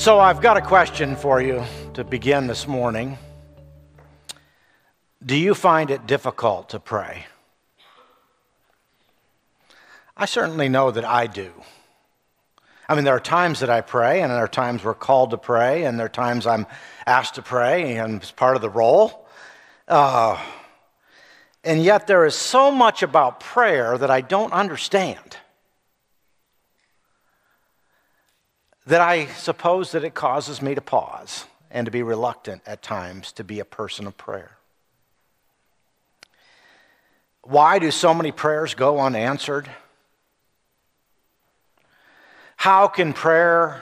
[0.00, 1.62] So, I've got a question for you
[1.92, 3.18] to begin this morning.
[5.22, 7.26] Do you find it difficult to pray?
[10.16, 11.52] I certainly know that I do.
[12.88, 15.36] I mean, there are times that I pray, and there are times we're called to
[15.36, 16.66] pray, and there are times I'm
[17.06, 19.28] asked to pray, and it's part of the role.
[19.86, 20.42] Uh,
[21.62, 25.36] and yet, there is so much about prayer that I don't understand.
[28.90, 33.30] That I suppose that it causes me to pause and to be reluctant at times
[33.34, 34.56] to be a person of prayer.
[37.42, 39.70] Why do so many prayers go unanswered?
[42.56, 43.80] How can prayer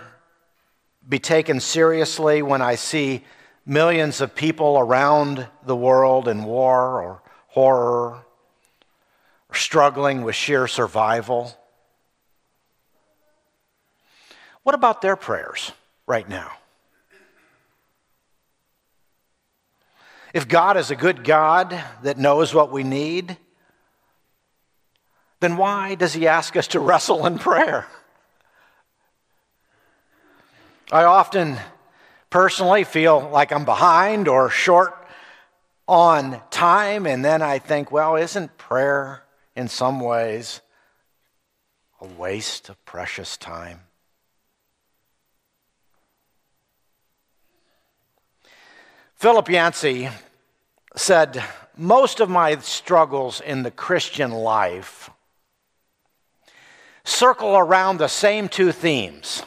[1.09, 3.25] be taken seriously when I see
[3.65, 8.25] millions of people around the world in war or horror
[9.49, 11.57] or struggling with sheer survival?
[14.69, 15.73] What about their prayers
[16.07, 16.52] right now?
[20.35, 21.71] If God is a good God
[22.02, 23.38] that knows what we need,
[25.41, 27.87] then why does He ask us to wrestle in prayer?
[30.93, 31.57] I often
[32.29, 34.93] personally feel like I'm behind or short
[35.87, 39.23] on time, and then I think, well, isn't prayer
[39.57, 40.60] in some ways
[42.03, 43.88] a waste of precious time?
[49.19, 50.09] Philip Yancey
[50.95, 51.43] said,
[51.77, 55.10] Most of my struggles in the Christian life
[57.02, 59.43] circle around the same two themes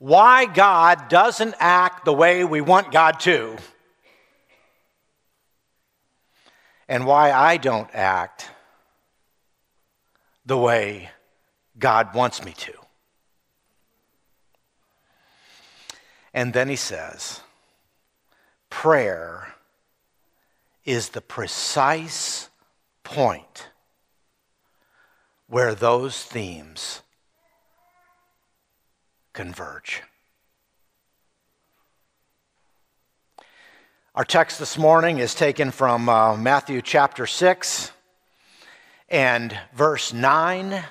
[0.00, 3.56] why God doesn't act the way we want God to,
[6.88, 8.48] and why I don't act
[10.44, 11.10] the way
[11.78, 12.77] God wants me to.
[16.32, 17.40] And then he says,
[18.70, 19.54] prayer
[20.84, 22.48] is the precise
[23.02, 23.68] point
[25.46, 27.02] where those themes
[29.32, 30.02] converge.
[34.14, 37.92] Our text this morning is taken from uh, Matthew chapter 6
[39.08, 40.82] and verse 9.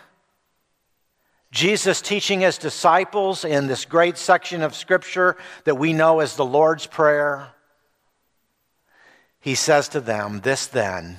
[1.57, 6.45] Jesus teaching his disciples in this great section of Scripture that we know as the
[6.45, 7.47] Lord's Prayer.
[9.39, 11.17] He says to them, This then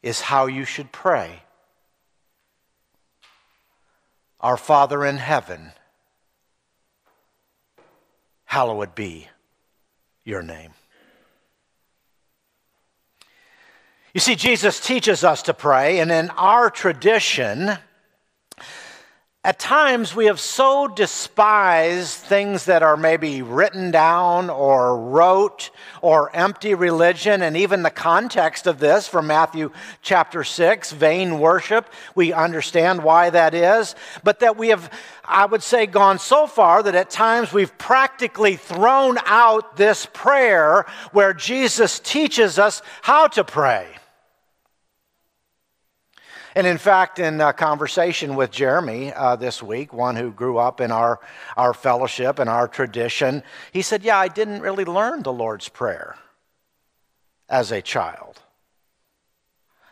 [0.00, 1.42] is how you should pray.
[4.38, 5.72] Our Father in heaven,
[8.44, 9.26] hallowed be
[10.22, 10.72] your name.
[14.14, 17.76] You see, Jesus teaches us to pray, and in our tradition,
[19.46, 25.70] at times, we have so despised things that are maybe written down or rote
[26.02, 29.70] or empty religion, and even the context of this from Matthew
[30.02, 31.88] chapter 6, vain worship.
[32.16, 33.94] We understand why that is,
[34.24, 34.90] but that we have,
[35.24, 40.86] I would say, gone so far that at times we've practically thrown out this prayer
[41.12, 43.86] where Jesus teaches us how to pray.
[46.56, 50.80] And in fact, in a conversation with Jeremy uh, this week, one who grew up
[50.80, 51.20] in our,
[51.54, 56.16] our fellowship and our tradition, he said, Yeah, I didn't really learn the Lord's Prayer
[57.46, 58.40] as a child.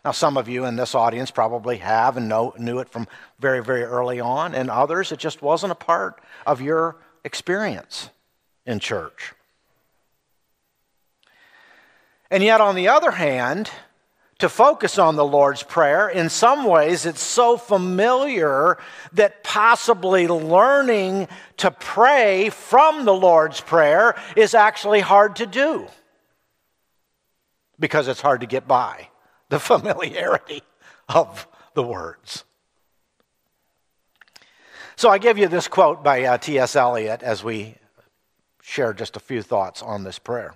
[0.06, 3.08] Now, some of you in this audience probably have and know, knew it from
[3.38, 8.08] very, very early on, and others, it just wasn't a part of your experience
[8.64, 9.34] in church.
[12.30, 13.70] And yet, on the other hand,
[14.38, 16.08] to focus on the Lord's Prayer.
[16.08, 18.78] In some ways, it's so familiar
[19.12, 21.28] that possibly learning
[21.58, 25.86] to pray from the Lord's Prayer is actually hard to do
[27.78, 29.08] because it's hard to get by
[29.48, 30.62] the familiarity
[31.08, 32.44] of the words.
[34.96, 36.76] So I give you this quote by uh, T.S.
[36.76, 37.76] Eliot as we
[38.62, 40.54] share just a few thoughts on this prayer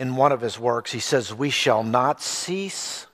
[0.00, 3.06] in one of his works, he says, We shall not cease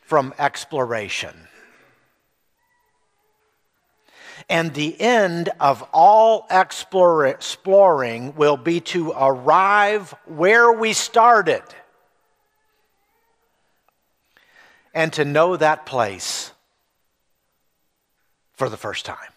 [0.00, 1.48] from exploration.
[4.48, 11.62] And the end of all exploring will be to arrive where we started
[14.94, 16.52] and to know that place
[18.54, 19.33] for the first time.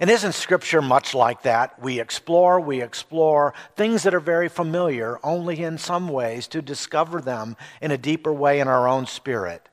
[0.00, 1.80] And isn't Scripture much like that?
[1.80, 7.20] We explore, we explore things that are very familiar, only in some ways to discover
[7.20, 9.68] them in a deeper way in our own spirit.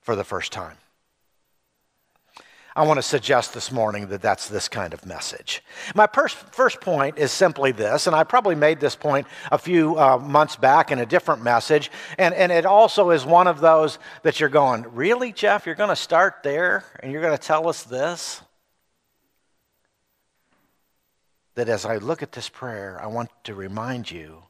[0.00, 0.76] for the first time.
[2.74, 5.62] I want to suggest this morning that that's this kind of message.
[5.94, 9.98] My first, first point is simply this, and I probably made this point a few
[9.98, 13.98] uh, months back in a different message, and, and it also is one of those
[14.22, 15.66] that you're going, Really, Jeff?
[15.66, 18.40] You're going to start there and you're going to tell us this?
[21.54, 24.44] That as I look at this prayer, I want to remind you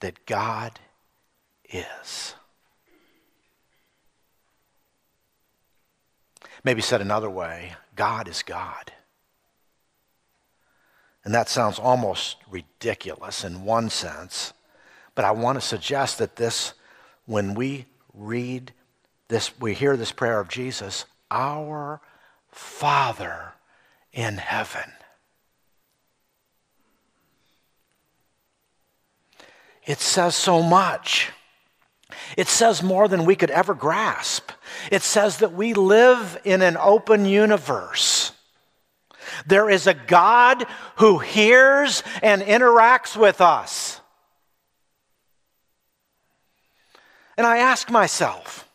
[0.00, 0.78] that God
[1.68, 2.34] is.
[6.62, 8.92] Maybe said another way, God is God.
[11.24, 14.52] And that sounds almost ridiculous in one sense,
[15.14, 16.74] but I want to suggest that this,
[17.24, 18.72] when we read
[19.28, 22.00] this, we hear this prayer of Jesus, our
[22.48, 23.54] Father
[24.12, 24.92] in heaven.
[29.86, 31.30] It says so much.
[32.36, 34.50] It says more than we could ever grasp.
[34.90, 38.32] It says that we live in an open universe.
[39.46, 40.64] There is a God
[40.96, 44.00] who hears and interacts with us.
[47.36, 48.68] And I ask myself,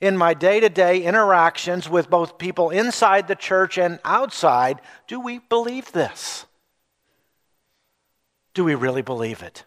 [0.00, 5.18] in my day to day interactions with both people inside the church and outside, do
[5.18, 6.44] we believe this?
[8.52, 9.64] Do we really believe it?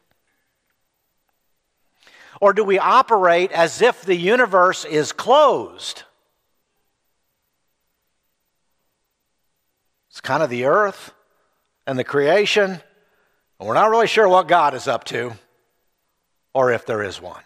[2.40, 6.04] Or do we operate as if the universe is closed?
[10.10, 11.14] It's kind of the earth
[11.86, 12.82] and the creation,
[13.60, 15.34] and we're not really sure what God is up to
[16.54, 17.44] or if there is one.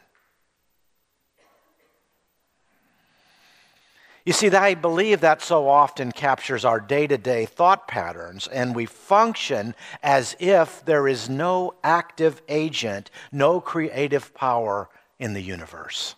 [4.23, 8.75] You see, I believe that so often captures our day to day thought patterns, and
[8.75, 9.73] we function
[10.03, 16.15] as if there is no active agent, no creative power in the universe.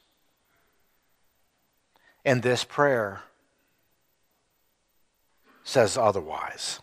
[2.25, 3.21] And this prayer
[5.63, 6.82] says otherwise.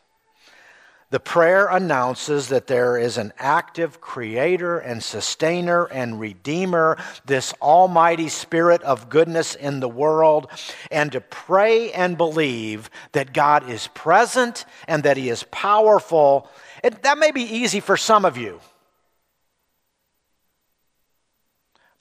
[1.11, 8.29] The prayer announces that there is an active creator and sustainer and redeemer, this almighty
[8.29, 10.47] spirit of goodness in the world,
[10.89, 16.49] and to pray and believe that God is present and that he is powerful.
[16.85, 18.61] It, that may be easy for some of you.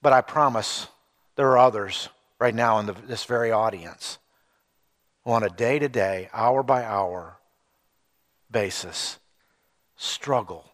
[0.03, 0.87] But I promise
[1.35, 2.09] there are others
[2.39, 4.19] right now in the, this very audience
[5.25, 7.38] on a day to day, hour by hour,
[8.51, 9.19] basis
[9.95, 10.65] struggle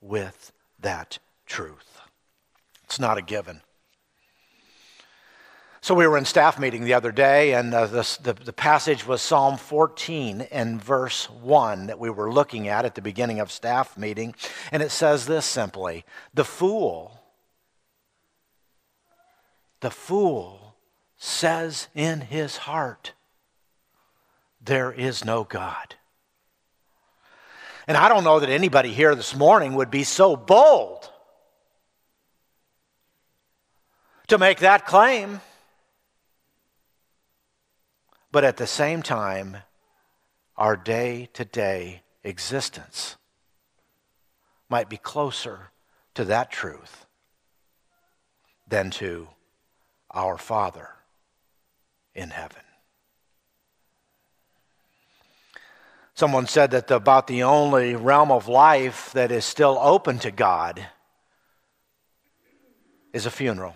[0.00, 2.00] with that truth.
[2.84, 3.60] It's not a given.
[5.82, 9.06] So we were in staff meeting the other day, and uh, the, the, the, passage
[9.06, 13.50] was Psalm 14 and verse 1 that we were looking at at the beginning of
[13.50, 14.34] staff meeting.
[14.70, 16.04] And it says this simply
[16.34, 17.22] The fool,
[19.80, 20.76] the fool
[21.16, 23.14] says in his heart,
[24.60, 25.94] There is no God.
[27.86, 31.10] And I don't know that anybody here this morning would be so bold
[34.28, 35.40] to make that claim.
[38.32, 39.56] But at the same time,
[40.56, 43.16] our day to day existence
[44.68, 45.70] might be closer
[46.14, 47.06] to that truth
[48.68, 49.28] than to
[50.12, 50.90] our Father
[52.14, 52.62] in heaven.
[56.20, 60.86] Someone said that about the only realm of life that is still open to God
[63.14, 63.74] is a funeral.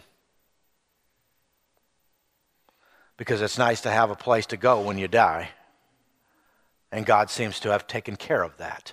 [3.16, 5.52] Because it's nice to have a place to go when you die.
[6.92, 8.92] And God seems to have taken care of that.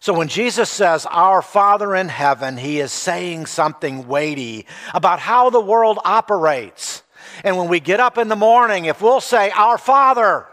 [0.00, 5.48] So when Jesus says, Our Father in heaven, he is saying something weighty about how
[5.48, 7.04] the world operates.
[7.44, 10.48] And when we get up in the morning, if we'll say, Our Father,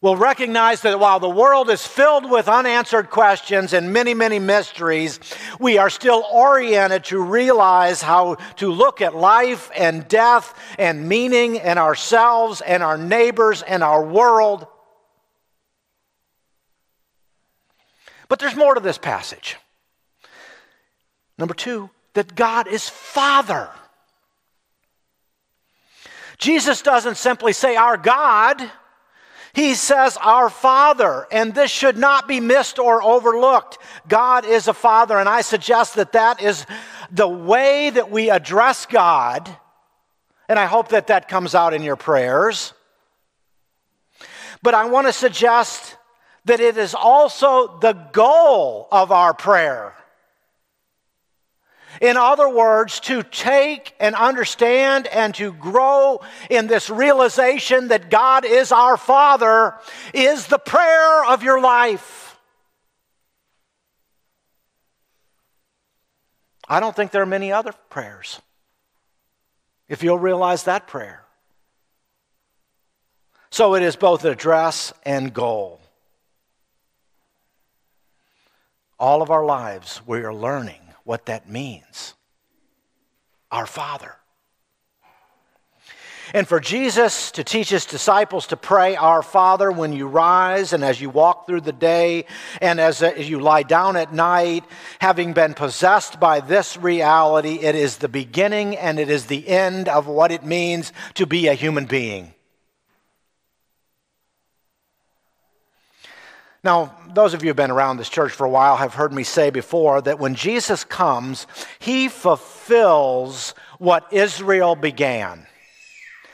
[0.00, 5.18] will recognize that while the world is filled with unanswered questions and many, many mysteries,
[5.58, 11.58] we are still oriented to realize how to look at life and death and meaning
[11.58, 14.66] and ourselves and our neighbors and our world.
[18.28, 19.56] But there's more to this passage.
[21.38, 23.68] Number two, that God is Father.
[26.36, 28.70] Jesus doesn't simply say, Our God.
[29.52, 33.78] He says, Our Father, and this should not be missed or overlooked.
[34.08, 36.66] God is a Father, and I suggest that that is
[37.10, 39.48] the way that we address God,
[40.48, 42.72] and I hope that that comes out in your prayers.
[44.62, 45.96] But I want to suggest
[46.44, 49.94] that it is also the goal of our prayer.
[52.00, 58.44] In other words, to take and understand and to grow in this realization that God
[58.44, 59.74] is our Father
[60.14, 62.38] is the prayer of your life.
[66.68, 68.40] I don't think there are many other prayers.
[69.88, 71.24] If you'll realize that prayer.
[73.50, 75.80] So it is both address and goal.
[78.98, 82.12] All of our lives, we are learning what that means.
[83.50, 84.14] Our Father.
[86.34, 90.84] And for Jesus to teach his disciples to pray, Our Father, when you rise and
[90.84, 92.26] as you walk through the day
[92.60, 94.64] and as, you lie down at night,
[94.98, 99.88] having been possessed by this reality, it is the beginning and it is the end
[99.88, 102.34] of what it means to be a human being.
[106.64, 109.12] Now, those of you who have been around this church for a while have heard
[109.12, 111.46] me say before that when Jesus comes,
[111.78, 115.46] he fulfills what Israel began.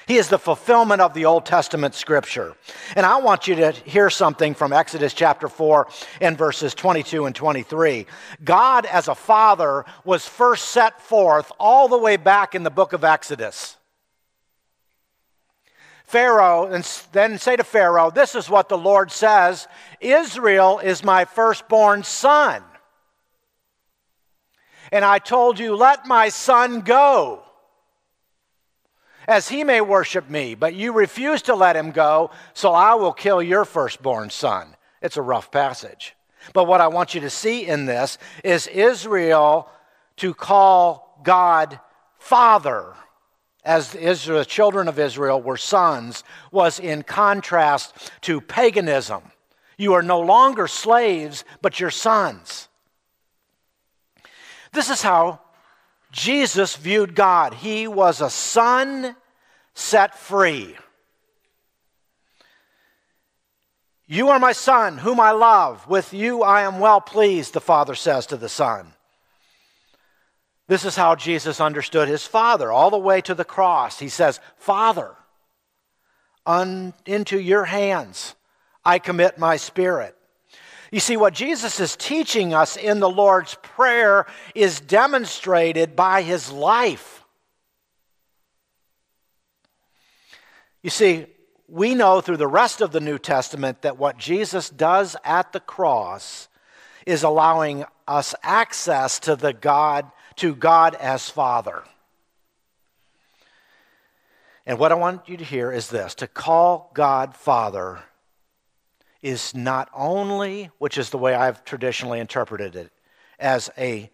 [0.07, 2.54] He is the fulfillment of the Old Testament scripture.
[2.95, 5.88] And I want you to hear something from Exodus chapter 4
[6.21, 8.07] and verses 22 and 23.
[8.45, 12.93] God, as a father, was first set forth all the way back in the book
[12.93, 13.76] of Exodus.
[16.14, 19.66] Pharaoh, and then say to Pharaoh, This is what the Lord says
[20.00, 22.62] Israel is my firstborn son.
[24.92, 27.42] And I told you, Let my son go,
[29.26, 30.54] as he may worship me.
[30.54, 34.76] But you refuse to let him go, so I will kill your firstborn son.
[35.02, 36.14] It's a rough passage.
[36.52, 39.68] But what I want you to see in this is Israel
[40.18, 41.80] to call God
[42.18, 42.94] Father
[43.64, 49.23] as Israel, the children of Israel were sons, was in contrast to paganism.
[49.76, 52.68] You are no longer slaves, but you're sons.
[54.73, 55.40] This is how
[56.12, 57.54] Jesus viewed God.
[57.54, 59.16] He was a son
[59.75, 60.76] set free.
[64.06, 65.88] You are my son, whom I love.
[65.88, 68.94] With you I am well pleased, the Father says to the Son.
[70.75, 74.00] This is how Jesus understood his Father all the way to the cross.
[74.00, 75.14] He says, Father,
[76.45, 78.35] un, into your hands
[78.85, 80.16] I commit my spirit.
[80.90, 84.26] You see, what Jesus is teaching us in the Lord's Prayer
[84.57, 87.23] is demonstrated by his life.
[90.83, 91.26] You see,
[91.69, 95.61] we know through the rest of the New Testament that what Jesus does at the
[95.61, 96.49] cross
[97.07, 101.85] is allowing us access to the God to God as Father.
[104.67, 108.00] And what I want you to hear is this to call God Father
[109.23, 112.93] is not only, which is the way I've traditionally interpreted it,
[113.38, 114.11] as a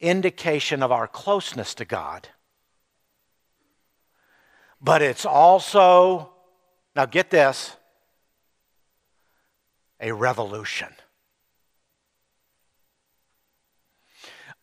[0.00, 2.28] indication of our closeness to God,
[4.80, 6.32] but it's also,
[6.96, 7.76] now get this,
[10.00, 10.88] a revolution.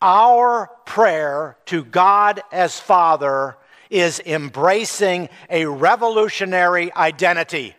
[0.00, 3.56] Our prayer to God as Father
[3.90, 7.74] is embracing a revolutionary identity.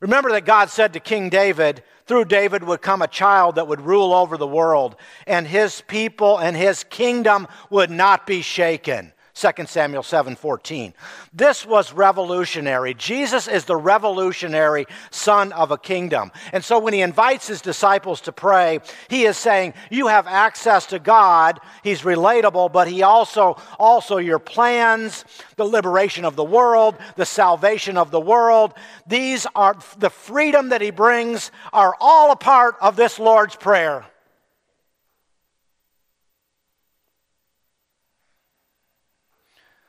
[0.00, 3.80] Remember that God said to King David, through David would come a child that would
[3.80, 4.96] rule over the world,
[5.26, 9.12] and his people and his kingdom would not be shaken.
[9.36, 10.94] 2 Samuel 7:14.
[11.30, 12.94] This was revolutionary.
[12.94, 16.32] Jesus is the revolutionary son of a kingdom.
[16.54, 20.86] And so when he invites his disciples to pray, he is saying, "You have access
[20.86, 25.26] to God." He's relatable, but he also also your plans,
[25.56, 28.72] the liberation of the world, the salvation of the world,
[29.06, 34.06] these are the freedom that he brings are all a part of this Lord's prayer.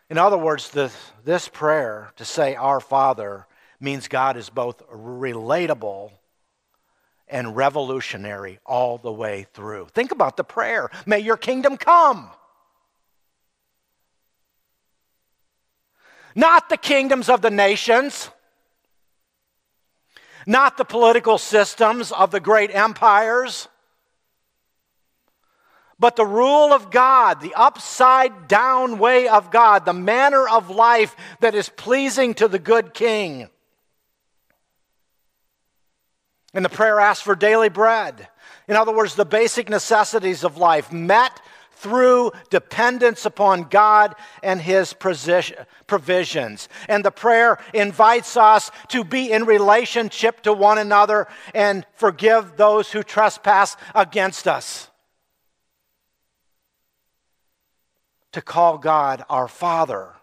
[0.10, 0.92] In other words, the,
[1.26, 3.46] this prayer to say Our Father
[3.80, 6.12] means God is both relatable
[7.28, 9.88] and revolutionary all the way through.
[9.94, 12.30] Think about the prayer May your kingdom come.
[16.36, 18.30] Not the kingdoms of the nations,
[20.46, 23.68] not the political systems of the great empires
[26.00, 31.16] but the rule of God, the upside down way of God, the manner of life
[31.40, 33.50] that is pleasing to the good king.
[36.54, 38.28] And the prayer asks for daily bread.
[38.68, 44.94] In other words, the basic necessities of life met through dependence upon God and His
[44.94, 46.70] provisions.
[46.90, 52.92] And the prayer invites us to be in relationship to one another and forgive those
[52.92, 54.90] who trespass against us.
[58.38, 60.14] To call God our Father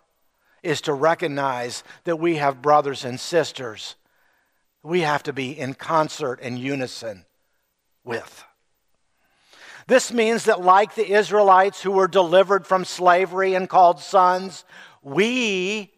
[0.63, 3.97] is to recognize that we have brothers and sisters
[4.85, 7.25] we have to be in concert and unison
[8.05, 8.45] with.
[9.89, 14.65] This means that, like the Israelites who were delivered from slavery and called sons,
[15.03, 15.91] we,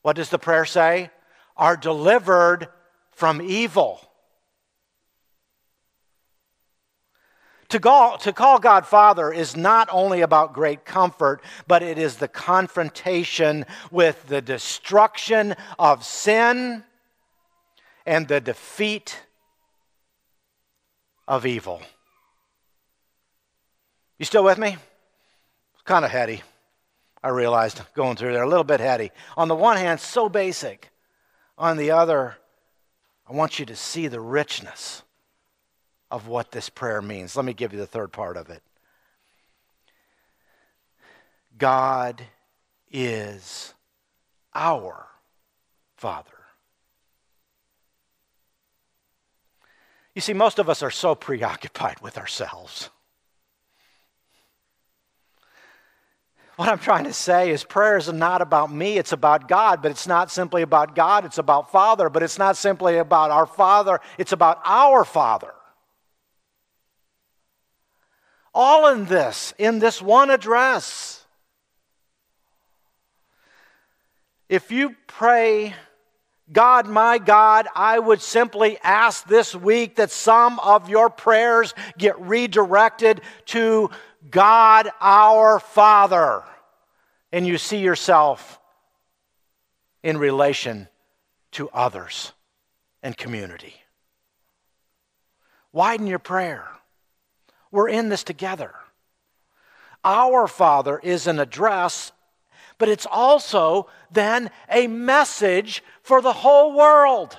[0.00, 1.10] what does the prayer say?
[1.54, 2.68] Are delivered
[3.10, 4.00] from evil.
[7.70, 12.16] To call, to call God Father is not only about great comfort, but it is
[12.16, 16.82] the confrontation with the destruction of sin
[18.04, 19.22] and the defeat
[21.28, 21.80] of evil.
[24.18, 24.76] You still with me?
[25.74, 26.42] It's kind of heady.
[27.22, 29.12] I realized going through there, a little bit heady.
[29.36, 30.90] On the one hand, so basic.
[31.56, 32.36] On the other,
[33.28, 35.04] I want you to see the richness
[36.10, 37.36] of what this prayer means.
[37.36, 38.62] Let me give you the third part of it.
[41.56, 42.22] God
[42.90, 43.74] is
[44.54, 45.06] our
[45.96, 46.30] Father.
[50.14, 52.90] You see, most of us are so preoccupied with ourselves.
[56.56, 59.90] What I'm trying to say is prayer is not about me, it's about God, but
[59.90, 63.98] it's not simply about God, it's about Father, but it's not simply about our Father,
[64.18, 65.54] it's about our Father.
[68.62, 71.24] All in this, in this one address.
[74.50, 75.74] If you pray,
[76.52, 82.20] God, my God, I would simply ask this week that some of your prayers get
[82.20, 83.88] redirected to
[84.30, 86.44] God our Father.
[87.32, 88.60] And you see yourself
[90.02, 90.86] in relation
[91.52, 92.34] to others
[93.02, 93.72] and community.
[95.72, 96.68] Widen your prayer.
[97.70, 98.74] We're in this together.
[100.04, 102.12] Our Father is an address,
[102.78, 107.36] but it's also then a message for the whole world.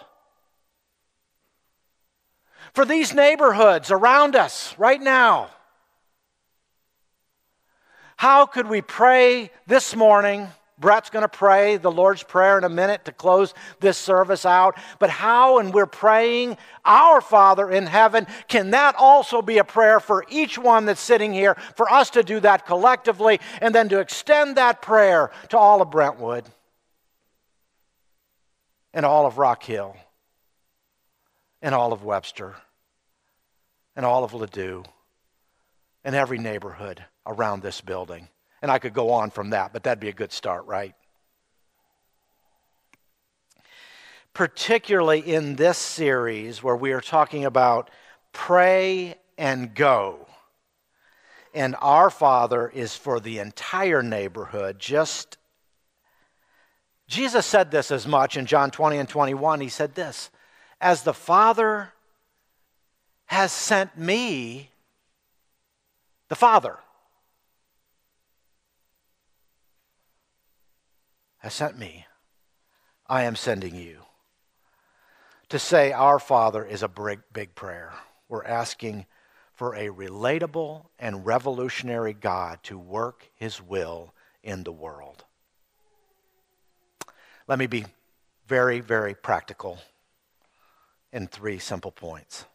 [2.74, 5.50] For these neighborhoods around us right now.
[8.16, 10.48] How could we pray this morning?
[10.82, 14.78] Brett's going to pray the Lord's Prayer in a minute to close this service out.
[15.00, 20.02] But how, and we're praying, Our Father in heaven, can that also be a prayer
[20.02, 24.00] for each one that's sitting here, for us to do that collectively, and then to
[24.00, 26.44] extend that prayer to all of Brentwood?
[28.94, 29.96] and all of Rock Hill,
[31.62, 32.56] and all of Webster,
[33.96, 34.86] and all of Ladue,
[36.04, 38.28] and every neighborhood around this building.
[38.62, 40.94] And I could go on from that, but that'd be a good start, right?
[44.34, 47.90] Particularly in this series where we are talking about
[48.34, 50.28] pray and go.
[51.54, 55.38] And our Father is for the entire neighborhood, just
[57.12, 59.60] Jesus said this as much in John 20 and 21.
[59.60, 60.30] He said this
[60.80, 61.92] As the Father
[63.26, 64.70] has sent me,
[66.30, 66.78] the Father
[71.42, 72.06] has sent me,
[73.08, 74.02] I am sending you.
[75.50, 77.94] To say our Father is a big, big prayer.
[78.30, 79.08] We're asking
[79.54, 85.26] for a relatable and revolutionary God to work his will in the world.
[87.48, 87.86] Let me be
[88.48, 89.80] very, very practical
[91.12, 92.46] in three simple points.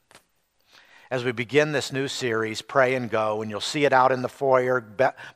[1.11, 4.23] As we begin this new series, Pray and Go, and you'll see it out in
[4.23, 4.81] the foyer.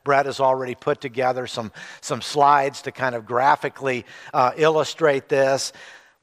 [0.03, 5.73] Brett has already put together some, some slides to kind of graphically uh, illustrate this.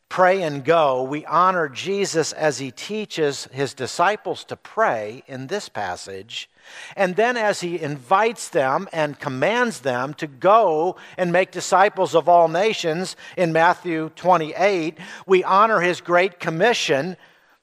[0.08, 5.68] Pray and Go, we honor Jesus as he teaches his disciples to pray in this
[5.68, 6.48] passage
[6.96, 12.28] and then, as he invites them and commands them to go and make disciples of
[12.28, 17.16] all nations in Matthew 28, we honor his great commission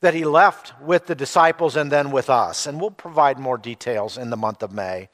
[0.06, 2.68] that he left with the disciples and then with us.
[2.68, 5.10] And we'll provide more details in the month of May.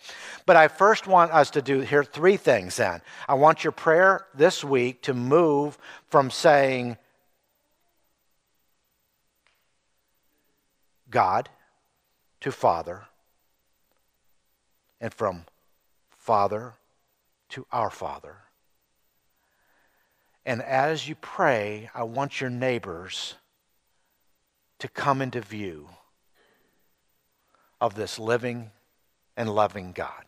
[0.46, 3.02] But I first want us to do here three things then.
[3.26, 5.78] I want your prayer this week to move
[6.10, 6.98] from saying,
[11.10, 11.48] God
[12.42, 13.06] to Father
[15.00, 15.46] and from
[16.18, 16.74] Father
[17.48, 18.36] to our Father.
[20.46, 23.36] And as you pray, I want your neighbors
[24.82, 25.88] to come into view
[27.80, 28.72] of this living
[29.38, 30.26] and loving God.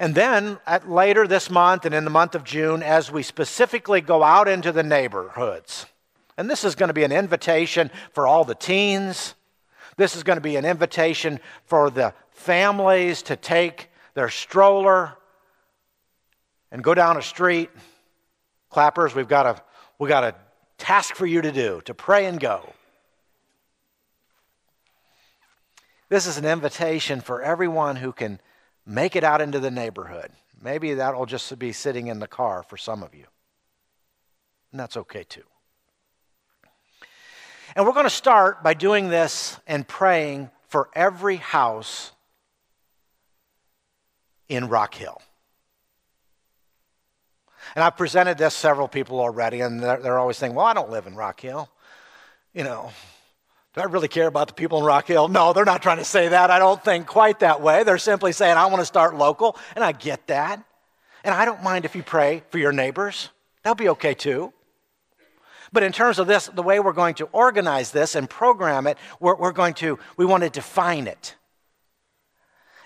[0.00, 4.00] And then at later this month and in the month of June, as we specifically
[4.00, 5.86] go out into the neighborhoods,
[6.36, 9.36] and this is going to be an invitation for all the teens,
[9.96, 15.16] this is going to be an invitation for the families to take their stroller
[16.72, 17.70] and go down a street.
[18.68, 19.62] Clappers, we've got a,
[20.00, 20.34] we've got a
[20.78, 22.72] task for you to do to pray and go.
[26.08, 28.40] This is an invitation for everyone who can
[28.86, 30.30] make it out into the neighborhood.
[30.60, 33.26] Maybe that'll just be sitting in the car for some of you.
[34.72, 35.42] And that's okay too.
[37.76, 42.12] And we're going to start by doing this and praying for every house
[44.48, 45.20] in Rock Hill.
[47.74, 50.90] And I've presented this several people already, and they're, they're always saying, Well, I don't
[50.90, 51.68] live in Rock Hill.
[52.54, 52.90] You know,
[53.74, 55.28] do I really care about the people in Rock Hill?
[55.28, 56.50] No, they're not trying to say that.
[56.50, 57.84] I don't think quite that way.
[57.84, 60.62] They're simply saying, I want to start local, and I get that.
[61.24, 63.28] And I don't mind if you pray for your neighbors.
[63.62, 64.52] That'll be okay too.
[65.72, 68.96] But in terms of this, the way we're going to organize this and program it,
[69.20, 71.34] we're, we're going to, we want to define it.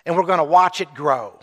[0.05, 1.39] And we're going to watch it grow.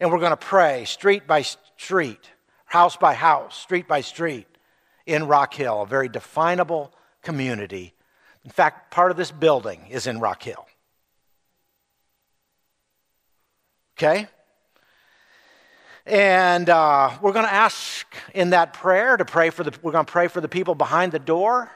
[0.00, 2.30] And we're going to pray street by street,
[2.72, 4.46] house by house, street by street
[5.04, 7.92] in Rock Hill, a very definable community.
[8.46, 10.66] In fact, part of this building is in Rock Hill.
[13.98, 14.26] Okay?
[16.06, 20.06] And uh, we're going to ask in that prayer to pray for the, we're going
[20.06, 21.70] to pray for the people behind the door.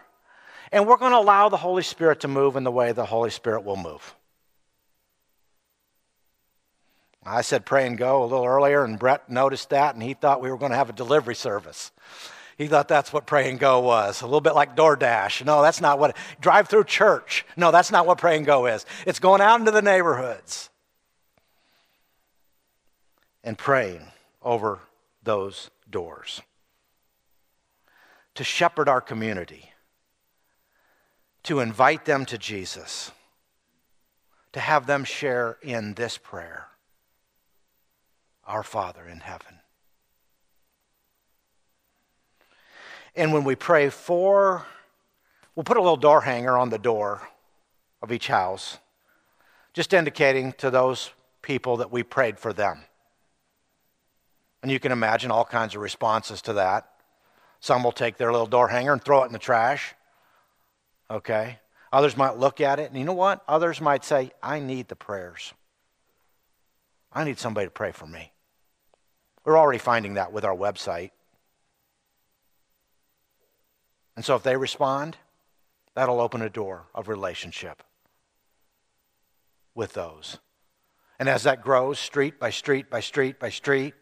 [0.73, 3.31] And we're going to allow the Holy Spirit to move in the way the Holy
[3.31, 4.15] Spirit will move.
[7.27, 10.41] I said pray and go a little earlier, and Brett noticed that, and he thought
[10.41, 11.91] we were going to have a delivery service.
[12.57, 14.23] He thought that's what pray and go was.
[14.23, 15.45] A little bit like DoorDash.
[15.45, 16.17] No, that's not what.
[16.41, 17.45] Drive through church.
[17.57, 18.87] No, that's not what pray and go is.
[19.07, 20.71] It's going out into the neighborhoods
[23.43, 24.07] and praying
[24.41, 24.79] over
[25.23, 26.41] those doors.
[28.37, 29.73] To shepherd our community,
[31.43, 33.11] to invite them to Jesus,
[34.53, 36.69] to have them share in this prayer
[38.47, 39.61] Our Father in heaven.
[43.17, 44.67] And when we pray for,
[45.55, 47.29] we'll put a little door hanger on the door
[48.03, 48.79] of each house,
[49.73, 51.11] just indicating to those
[51.43, 52.85] people that we prayed for them.
[54.63, 56.91] And you can imagine all kinds of responses to that.
[57.61, 59.95] Some will take their little door hanger and throw it in the trash.
[61.11, 61.59] Okay?
[61.93, 63.43] Others might look at it, and you know what?
[63.49, 65.55] Others might say, I need the prayers.
[67.13, 68.33] I need somebody to pray for me.
[69.47, 71.13] We're already finding that with our website.
[74.15, 75.17] And so if they respond,
[75.95, 77.83] that'll open a door of relationship
[79.75, 80.39] with those.
[81.19, 83.95] And as that grows, street by street by street by street,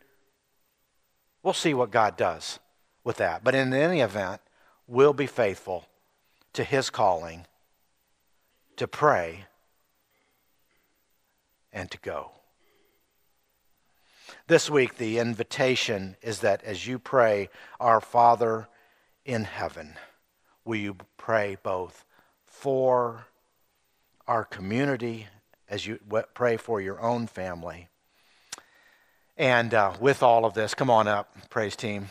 [1.44, 2.58] We'll see what God does
[3.04, 3.44] with that.
[3.44, 4.40] But in any event,
[4.88, 5.86] we'll be faithful
[6.54, 7.46] to his calling
[8.76, 9.44] to pray
[11.70, 12.32] and to go.
[14.46, 17.48] This week, the invitation is that as you pray,
[17.80, 18.68] Our Father
[19.24, 19.94] in heaven,
[20.64, 22.04] will you pray both
[22.44, 23.26] for
[24.26, 25.28] our community
[25.68, 25.98] as you
[26.34, 27.88] pray for your own family
[29.36, 32.08] and uh, with all of this, come on up, praise team.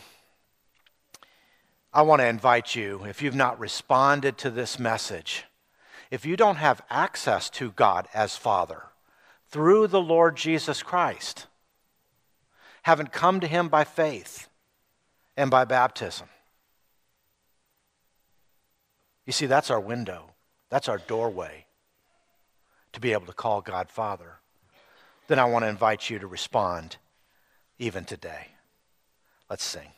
[1.92, 5.44] I want to invite you, if you've not responded to this message,
[6.10, 8.82] if you don't have access to God as Father
[9.48, 11.46] through the Lord Jesus Christ,
[12.84, 14.48] haven't come to Him by faith
[15.36, 16.28] and by baptism,
[19.26, 20.30] you see, that's our window,
[20.70, 21.66] that's our doorway
[22.92, 24.38] to be able to call God Father.
[25.26, 26.96] Then I want to invite you to respond
[27.78, 28.48] even today.
[29.48, 29.88] Let's sing.